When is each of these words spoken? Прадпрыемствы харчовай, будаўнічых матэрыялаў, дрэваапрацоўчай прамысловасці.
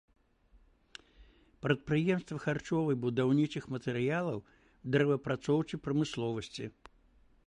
Прадпрыемствы 1.65 2.37
харчовай, 2.45 2.95
будаўнічых 3.03 3.63
матэрыялаў, 3.75 4.39
дрэваапрацоўчай 4.97 5.79
прамысловасці. 5.89 6.65